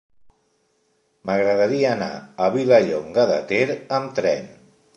M'agradaria 1.29 1.91
anar 1.91 2.09
a 2.45 2.49
Vilallonga 2.57 3.29
de 3.33 3.39
Ter 3.53 3.63
amb 4.01 4.21
tren. 4.23 4.53